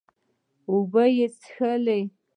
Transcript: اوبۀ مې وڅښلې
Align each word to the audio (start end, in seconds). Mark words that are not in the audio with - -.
اوبۀ 0.69 1.03
مې 1.15 1.25
وڅښلې 1.31 1.99